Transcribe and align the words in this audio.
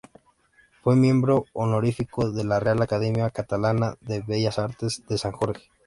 Fue 0.81 0.95
miembro 0.95 1.45
honorífico 1.53 2.31
de 2.31 2.43
la 2.43 2.59
Real 2.59 2.81
Academia 2.81 3.29
Catalana 3.29 3.97
de 4.01 4.21
Bellas 4.23 4.57
Artes 4.57 5.03
de 5.07 5.19
San 5.19 5.31
Jorge. 5.31 5.69